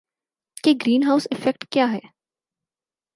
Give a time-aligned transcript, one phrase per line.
[0.63, 1.99] کہ greenhouse effect کیا ہے